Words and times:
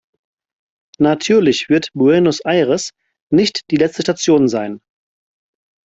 Natürlich 0.97 1.69
wird 1.69 1.89
Buenos 1.93 2.39
Aires 2.39 2.89
nicht 3.29 3.69
die 3.69 3.75
letzte 3.75 4.01
Station 4.01 4.47
sein. 4.47 4.81